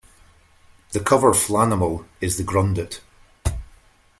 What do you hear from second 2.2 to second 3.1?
is the Grundit.